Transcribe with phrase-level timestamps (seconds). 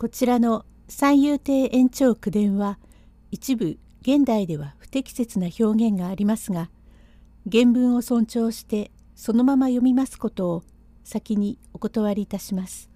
[0.00, 2.78] こちらの三遊亭延長九伝は
[3.30, 6.70] 一部現代では不適切な表現がありますが
[7.52, 10.62] 原文を尊重してそのまま読みますことを
[11.04, 12.88] 先にお断りいたします。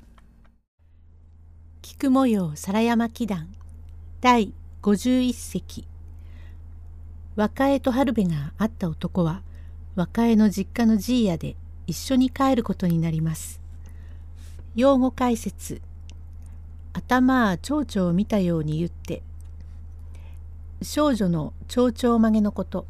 [1.82, 3.48] 菊模様皿山祈願
[4.22, 5.86] 第51席
[7.36, 9.42] 若江と春部が会った男は
[9.94, 11.54] 若江の実家のじいやで
[11.86, 13.60] 一緒に帰ることになります。
[14.74, 15.82] 用語解説
[16.94, 19.22] 頭蝶々を見たように言って
[20.80, 22.86] 少女の蝶々曲げのこと。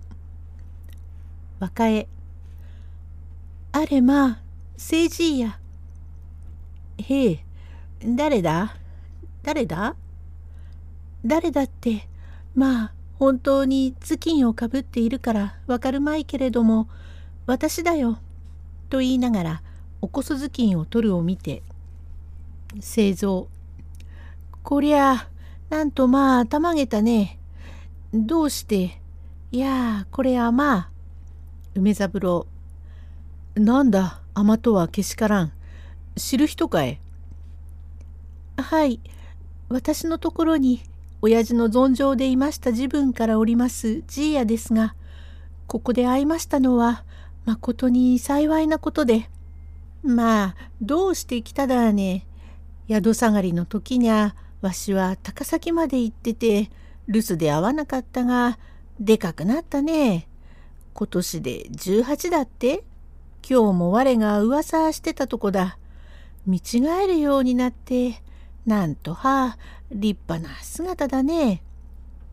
[1.58, 2.06] 若江
[3.72, 4.38] あれまあ
[4.74, 5.58] 政治や。
[6.98, 7.44] へえ
[8.04, 8.76] 誰だ？
[9.42, 9.96] 誰だ？
[11.24, 12.06] 誰だって
[12.54, 16.88] まあ本当に頭巾をかぶっているからわかるまいけれども
[17.46, 18.18] 私だよ
[18.90, 19.62] と言いながら
[20.02, 21.62] おこそ頭巾を取るを見て
[22.80, 23.48] 製造
[24.64, 25.28] こりゃあ
[25.68, 27.38] なんとまあたまげたね。
[28.14, 28.98] どうして？
[29.52, 30.88] いやあこれはまあ。
[31.74, 32.46] 梅三郎。
[33.56, 34.22] なんだ？
[34.32, 35.52] 甘とはけしからん。
[36.16, 36.98] 知る人かえ
[38.56, 39.00] はい。
[39.68, 40.80] 私のところに
[41.20, 44.94] 親父の存上でいました自分からおりますじいやですが
[45.66, 47.04] ここで会いましたのは
[47.44, 49.28] まことに幸いなことで
[50.02, 52.26] まあどうして来ただね
[52.88, 54.34] 宿下がりの時にゃ
[54.64, 56.70] わしは高崎まで行ってて
[57.06, 58.58] 留守で会わなかったが
[58.98, 60.26] でかくなったね。
[60.94, 62.82] 今年で18だって
[63.46, 65.76] 今日も我が噂してたとこだ。
[66.46, 68.22] 見違えるようになって
[68.64, 69.58] なんとは
[69.90, 71.62] 立派な姿だね。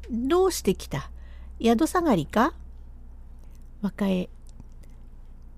[0.10, 1.12] どうして来た？
[1.62, 2.54] 宿下がりか？
[3.82, 4.30] 若江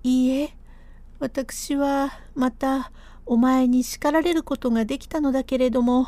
[0.02, 0.56] いいえ
[1.20, 2.92] 私はまた
[3.28, 6.08] お前に叱られることができたのだけれども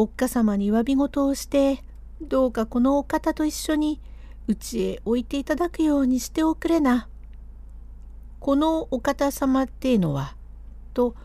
[0.00, 1.82] おっかさまに詫び事をして
[2.22, 4.00] どうかこのお方と一緒に
[4.46, 7.08] うちへ置いていただくようにしておくれな。
[8.38, 10.36] このお方様っていうのは」
[10.94, 11.16] と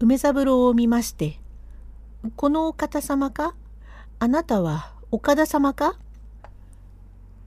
[0.00, 1.38] 梅三郎を見まして
[2.34, 3.54] 「このお方様か？
[4.18, 5.96] あなたは岡田様か?」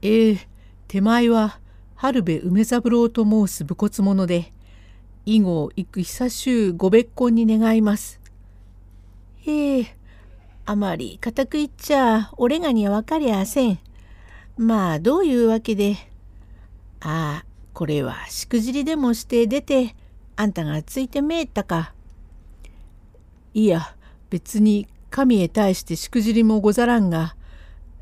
[0.00, 0.48] ええ
[0.88, 1.60] 手前は
[1.94, 4.50] 春部梅三郎と申す武骨者で
[5.26, 8.18] 以後行く久しゅうご別婚に願います。
[9.40, 9.99] へえ
[10.70, 13.80] あまり固く言っちゃ俺がには分かりゃせん。
[14.56, 15.96] まあどういうわけで？
[17.00, 17.44] ああ
[17.74, 19.96] これはしくじりでもして出て
[20.36, 21.92] あんたがついてめえったか。
[23.52, 23.96] いや
[24.30, 27.34] 別に神へ対してしくじりもござらんが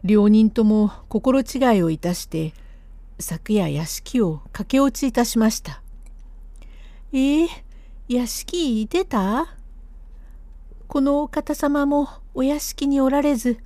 [0.05, 1.45] 両人とも心違
[1.79, 2.53] いをいたして
[3.19, 5.81] 昨夜屋敷を駆け落ちいたしました。
[7.15, 7.49] えー、
[8.09, 9.57] 屋敷出た？
[10.87, 13.59] このお方様もお屋敷におられず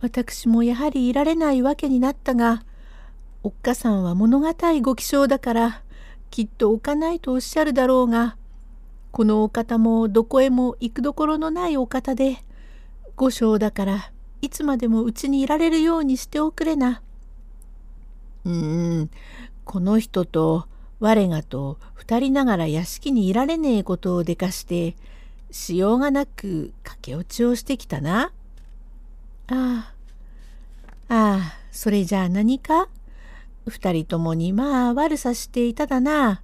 [0.00, 2.62] 私もやはりいられないわけになったが
[3.42, 5.82] おっかさんは物堅いご気性だから
[6.30, 8.38] きっと置かないとおっしゃるだろうが
[9.10, 12.38] このお方もどこへも行くどころのないお方で
[13.14, 17.02] 五章だからいつまでもうちにいられるようにしておくれな。
[18.46, 19.10] うーん
[19.66, 20.66] この人と
[20.98, 24.96] 我がと二人ながら屋敷にいられねえことをでかして
[25.50, 28.32] しようがなく駆け落ちをしてきたな。
[29.46, 29.92] あ
[31.08, 32.88] あ、ああ、それじゃあ何か？
[33.66, 36.42] 二人ともにまあ悪さしていただな。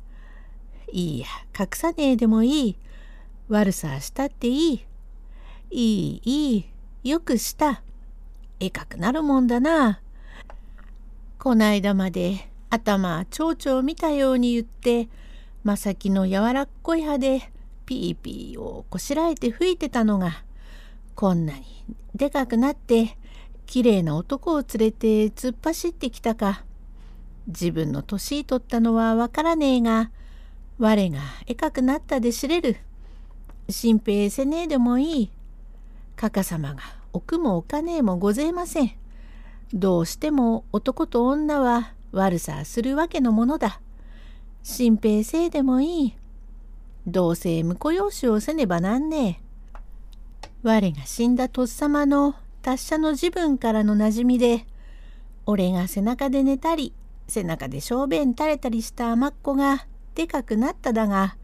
[0.93, 1.27] いいや、
[1.59, 2.77] 隠さねえでもいい。
[3.49, 4.87] 悪さしたっていい。
[5.71, 6.57] いい、い
[7.05, 7.83] い、よくした。
[8.61, 10.01] えかくなるもんだな。
[11.39, 15.09] こないだまで頭蝶々見たように言って、
[15.63, 17.51] まさきの柔らっこい歯で
[17.85, 20.43] ピーピーをこしらえて吹いてたのが
[21.15, 21.65] こんなに
[22.15, 23.17] でかくなって
[23.67, 26.65] きれいな男を連れて突っ走ってきたか。
[27.47, 30.11] 自分の年取ったのはわからねえが
[30.79, 32.77] 我がえかくなったで知れる。
[33.69, 35.31] 心配せねえでもいい。
[36.17, 36.83] かかさまが
[37.13, 38.93] 奥もお金もごぜえません。
[39.73, 43.81] どうしても男と女は悪さするわけのものだ。
[44.63, 46.15] 心配せえでもいい。
[47.07, 49.45] どうせ婿養子をせねばなんねえ。
[50.63, 54.67] 我が死んだとっさまの達者の自分からのなじみで、
[55.45, 56.95] 俺が背中で寝たり、
[57.29, 61.37] 背中で小便垂れたりした甘っ子がでかくなっただが、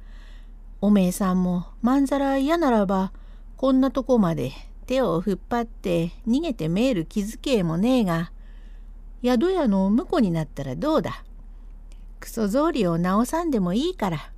[0.80, 3.12] おめえさんもまんざら嫌ならば、
[3.58, 4.52] こんなとこまで
[4.86, 8.32] 手を引っ張って逃げてめえる気づけえもねえが、
[9.22, 11.22] 宿屋の婿になったらどうだ。
[12.18, 14.32] クソ草履を直さんでもいいから。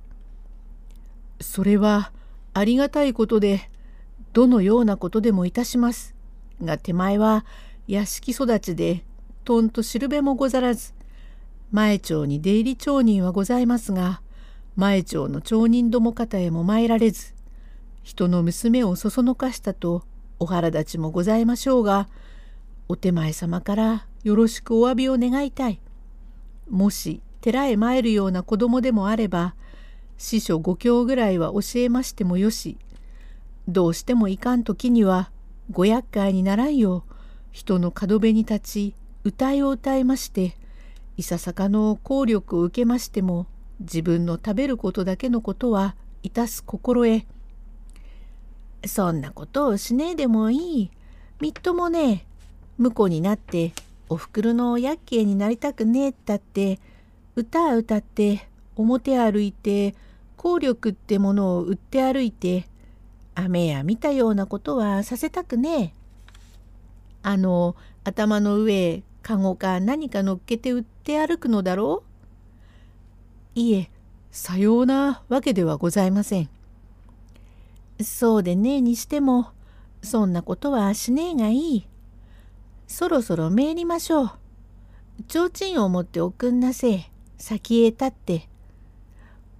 [1.43, 2.11] それは
[2.53, 3.69] ありがたいことで
[4.33, 6.15] どのようなことでもいたします。
[6.61, 7.45] が手前は
[7.87, 9.03] 屋敷育ちで
[9.43, 10.93] とんとしるべもござらず
[11.71, 14.21] 前町に出入り町人はございますが
[14.75, 17.33] 前町の町人ども方へも参られず
[18.03, 20.03] 人の娘をそそのかしたと
[20.39, 22.07] お腹立ちもございましょうが
[22.87, 25.81] お手前様からよろしくお詫びを願いたい。
[26.69, 29.55] もし寺へ参るような子供でもあれば
[30.23, 32.77] 師匠五教ぐらいは教えましてもよし
[33.67, 35.31] どうしてもいかん時には
[35.69, 37.13] ご厄介にならんよう
[37.51, 40.55] 人の角辺に立ち歌いを歌いまして
[41.17, 43.47] いささかの効力を受けましても
[43.81, 47.25] 自分の食べることだけのことはいたす心得
[48.87, 50.91] そんなことをしねえでもいい。
[51.41, 52.25] みっともねえ
[52.81, 53.73] 婿になって
[54.07, 56.79] おふくろのやっけいになりたくねえったって
[57.35, 58.47] 歌歌って
[58.77, 59.95] 表歩いて
[60.43, 62.67] 効力ってものを売って歩いて
[63.33, 65.93] 雨や見たようなことはさせたくねえ。
[67.21, 72.03] あの頭の上へかごか何か乗っけて売って歩くのだろ
[73.55, 73.89] ういえ
[74.31, 76.49] さようなわけではございません。
[78.01, 79.47] そうでねえにしても
[80.01, 81.87] そんなことはしねえがいい。
[82.85, 84.31] そろそろ参りましょう。
[85.29, 87.11] 提灯を持っておくんなせえ。
[87.37, 88.49] 先へ立って。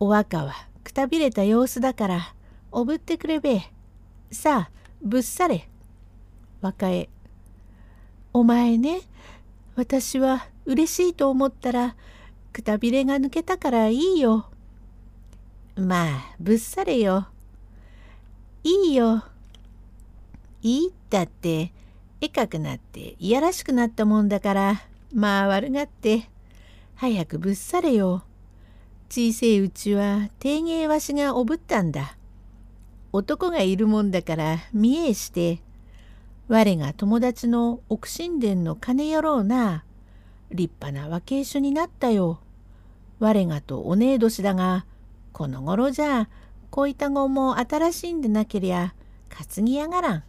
[0.02, 2.34] お若はくたびれた様子だから
[2.72, 3.62] おぶってくれべ。
[4.32, 4.72] さあ、
[5.02, 5.70] ぶっされ。
[6.62, 7.08] 若え。
[8.34, 9.02] お前ね、
[9.76, 11.96] 私は嬉しいと思ったら、
[12.52, 14.50] くたびれが抜けたからいいよ。
[15.76, 17.28] まあ、ぶっされよ。
[18.64, 19.24] いいよ。
[20.64, 21.74] いいったって、
[22.22, 24.82] えかくなっていやらしくなったもんだから、
[25.14, 26.30] まあ悪がって、
[26.96, 28.24] 早くぶっされよ。
[29.16, 32.18] 小せいうちは定芸わしがおぶったんだ。
[33.12, 35.62] 男がいるもんだから見えして、
[36.48, 39.86] 我が友達の奥神殿の金やろうな。
[40.50, 42.40] 立派な若え書になったよ。
[43.20, 44.88] 我がとお姉年だが、
[45.32, 46.28] この頃じゃ、
[46.72, 48.96] こいたごも新しいんでなけりゃ、
[49.30, 50.24] 担ぎやがらん。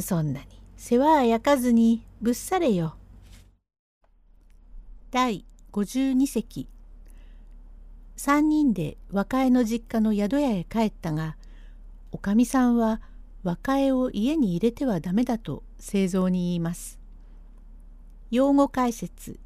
[0.00, 0.46] そんなに
[0.78, 2.96] 世話は焼かずにぶっされよ。
[5.10, 6.70] 第52席
[8.18, 11.36] 3人で若江の実家の宿屋へ帰ったが
[12.10, 13.00] おかみさんは
[13.44, 16.98] 若江を家に入れてはダメだと製造に言います。
[18.32, 19.38] 用語解説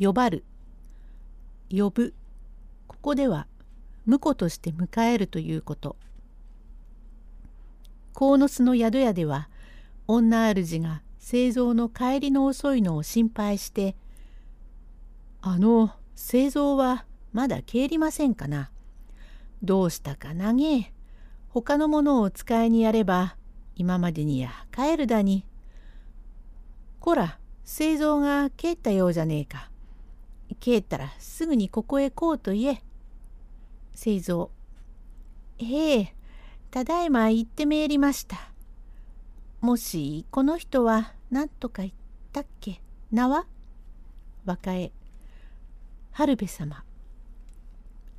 [0.00, 0.44] 呼ばる
[1.70, 2.14] 呼ぶ
[2.88, 3.46] ここでは
[4.06, 5.96] 婿として迎えるということ。
[8.14, 9.50] 鴻巣の宿屋では
[10.06, 13.96] 女主が製造の帰りの遅いのを心配して
[15.42, 17.04] 「あの製造は
[17.36, 18.70] まだ帰りませんかな？
[19.62, 20.90] どうしたかなげ？
[21.50, 23.36] 他のものをお使いにやれば
[23.74, 25.44] 今までにや帰るだに。
[26.98, 29.70] こら製造が帰ったようじゃねえか。
[30.60, 32.82] 帰ったらすぐにここへ来うと言え。
[33.92, 34.50] 製造。
[35.58, 36.14] へえ、
[36.70, 38.50] ただいま行ってめえりました。
[39.60, 41.94] もしこの人は何とか言っ
[42.32, 42.80] たっけ？
[43.12, 43.44] 名は？
[44.46, 44.90] 若江。
[46.12, 46.85] 春部様。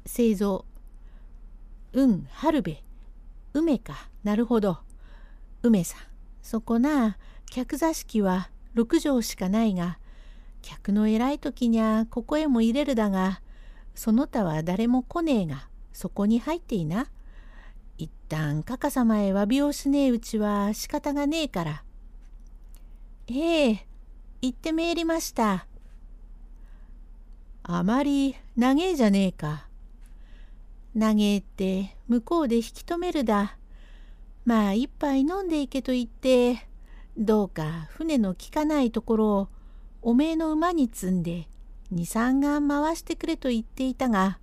[0.07, 0.65] 製造。
[1.93, 2.75] うん、春部。
[3.53, 4.09] 梅か。
[4.23, 4.79] なるほど。
[5.63, 6.01] 梅さん。
[6.41, 7.17] そこな、
[7.49, 9.99] 客座敷は6畳しかないが、
[10.61, 13.41] 客の偉い時にゃここへも入れるだが、
[13.95, 17.09] その他は誰も来ねえが、そこに入っていな。
[17.97, 21.83] 一旦かか様へ詫びをしねえうちは仕方がねえから。
[23.27, 23.87] ええ、
[24.41, 25.67] 行ってめえりました。
[27.63, 29.67] あまり長えじゃねえか。
[30.97, 33.55] 長えって向こうで引き止めるだ。
[34.45, 36.67] まあ一杯飲んでいけと言って、
[37.15, 39.47] どうか船の効かないところを
[40.01, 41.47] おめえの馬に積んで
[41.91, 44.39] 二三眼回してくれと言っていたが、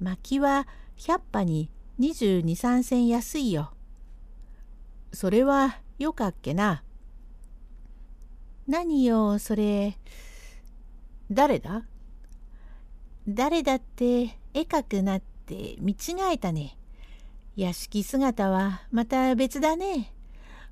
[0.00, 0.66] 薪は
[0.96, 3.72] 百羽に二十二三銭安いよ。
[5.12, 6.82] それはよかっけな。
[8.66, 9.96] 何よ、それ。
[11.30, 11.84] 誰だ？
[13.28, 16.76] 誰だって絵描くなってって見違えたね。
[17.56, 20.12] 屋敷姿はまた別だね。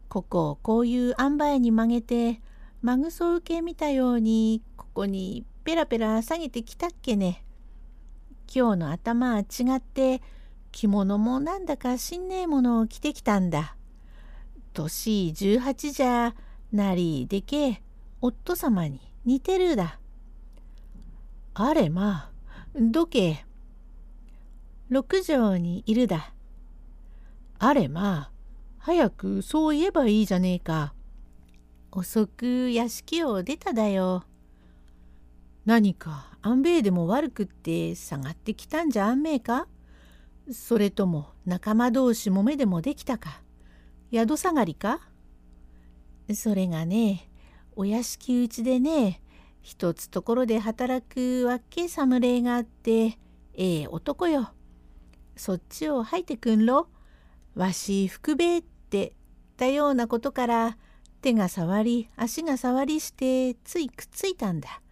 [0.09, 2.41] ここをこういう塩梅に曲げて、
[2.83, 7.43] マグソ受け見たように、ここにペラペラ下げてきたっけね。
[8.55, 10.23] 今日の頭は違って、
[10.71, 13.77] 着物もなんだかしんねえものを着てきたんだ。
[14.75, 16.35] 年18じゃ
[16.71, 17.83] なりでけえ
[18.21, 19.99] 夫様に似てるだ。
[21.55, 22.31] あれまあ、
[22.79, 23.46] どけ。
[24.89, 26.33] 六畳にいるだ。
[27.59, 28.31] あれまあ、
[28.79, 30.95] 早くそう言えばいいじゃねえか。
[31.91, 34.25] 遅く屋敷を出ただよ。
[35.65, 39.67] 何か安兵衛でも悪くって下がってきたんじゃあんめえか？
[40.53, 43.43] それとも仲間同士もめでもできたか？
[44.13, 45.01] 宿下がりか？
[46.33, 47.29] それがね
[47.75, 49.21] お屋敷うちでね
[49.63, 53.19] 一つところで働くわっけ侍があって
[53.55, 54.51] ええ男よ。
[55.37, 56.89] そっちを吐いてくんろ。
[57.55, 59.15] わし福兵衛って
[59.57, 60.77] たようなことから
[61.23, 64.83] 手が触り足が触りしてついくっついたんだ。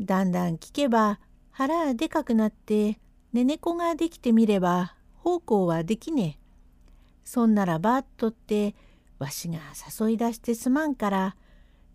[0.00, 2.98] だんだん聞けば腹でかくなって
[3.32, 6.44] 寝猫ができてみれば奉公はできねえ。
[7.24, 8.74] そんならばっとって
[9.18, 9.58] わしが
[10.00, 11.36] 誘い出してすまんから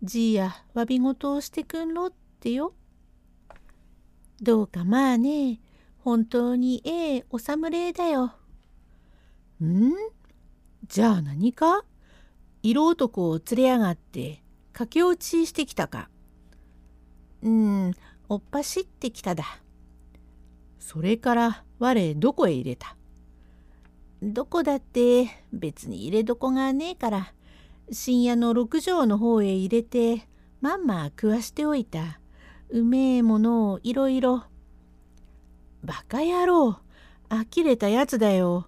[0.02, 2.74] じいや詫び事をしてくんろってよ。
[4.40, 5.60] どうかまあね
[6.02, 8.32] 本当にええお侍だよ。
[9.62, 9.92] ん？
[10.86, 11.84] じゃあ何か？
[12.62, 14.42] 色男を連れやがって
[14.72, 16.08] 駆け落ちしてきたか。
[17.42, 17.94] うん、
[18.28, 19.44] おっぱしってきただ。
[20.78, 22.96] それから我どこへ入れた？
[24.22, 27.32] どこだって別に入れどこがねえから
[27.90, 30.26] 深夜の六畳の方へ入れて
[30.60, 32.20] まんま食わしておいた
[32.68, 34.44] うめえものをいろいろ。
[35.82, 36.78] バカ野郎
[37.28, 38.66] 呆れたやつだよ。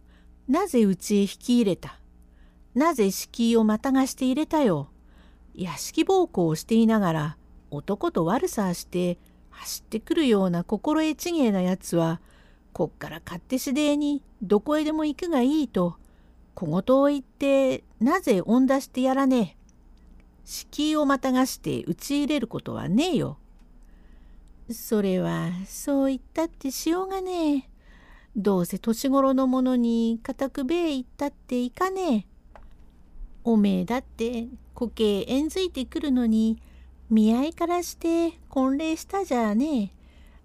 [0.49, 1.99] なぜうちへ引き入れた？
[2.75, 4.88] なぜ敷居をまたがして入れたよ？
[5.54, 7.37] 屋敷暴行をしていながら
[7.71, 9.19] 男と悪さして
[9.50, 12.21] 走ってくるような心得ちげえなやつは
[12.73, 15.97] こっから勝手しでえにどこへでも行くがいいと
[16.54, 19.62] 小言を言ってなぜ恩出してやらねえ？
[20.45, 23.37] 敷居をまたがして打ち入れることはねえよ。
[24.71, 27.69] それはそう言ったってしようがねえ。
[28.37, 32.26] どうせ年頃の者に固くべえ言ったっていかねえ。
[33.45, 36.62] おめえだって固形縁づいてくるのに
[37.11, 39.90] 見合いからして婚礼したじゃねえ。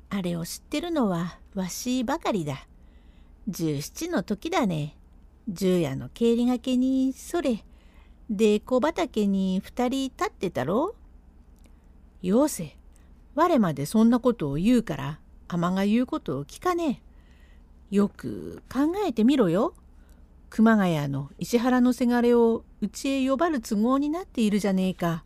[0.09, 2.67] あれを知ってるのはわしばかりだ。
[3.47, 4.97] 十七の時だね。
[5.47, 7.63] 十夜の帰りがけにそれ、
[8.29, 10.95] で小畑に二人立ってたろ
[12.21, 12.76] よせ、
[13.37, 17.03] 我までそんなことを言うから尼が言うことを聞かね
[17.91, 17.95] え。
[17.95, 19.75] よく考えてみろよ。
[20.49, 25.23] 熊谷の石原のせがれをうちへ呼ばる都合になっているじゃねえか。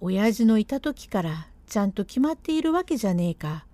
[0.00, 3.66] 親父のいた時からちゃんと決まっているわけじゃねえか。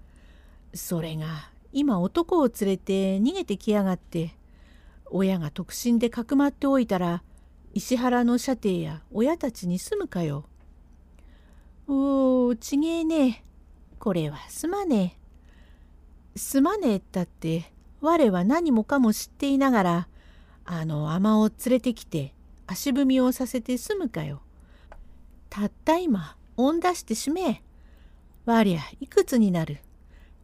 [0.74, 4.34] それが今男を連れて逃げてきやがって
[5.08, 7.22] 親が特進でかくまっておいたら
[7.74, 10.46] 石原の舎弟や親たちに住むかよ。
[11.88, 13.44] おおちげえね
[14.00, 15.16] これはすまね
[16.34, 16.38] え。
[16.38, 20.08] すまねえったって我は何もかも知っていながら
[20.64, 22.34] あの尼を連れてきて
[22.66, 24.42] 足踏みをさせて済むかよ。
[25.48, 27.62] たった今恩出してしめえ。
[28.46, 29.78] 我りゃいくつになる。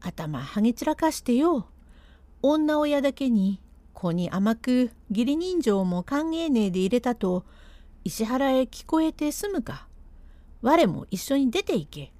[0.00, 1.66] 頭はげ散らかしてよ。
[2.40, 3.60] 女親だけに
[3.94, 7.44] 子に甘く義理人情も歓迎ねえで入れたと
[8.04, 9.88] 石原へ聞こえて済むか。
[10.62, 12.12] 我も一緒に出て行け。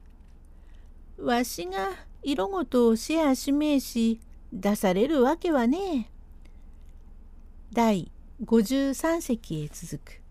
[1.17, 1.91] わしが
[2.23, 4.21] 色ごとをシェアしめえし
[4.53, 6.11] 出されるわけはねえ。
[7.73, 8.11] 第
[8.45, 10.22] 53席へ続く。